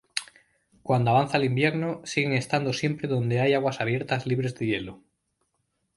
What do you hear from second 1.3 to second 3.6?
el invierno, siguen estando siempre donde hay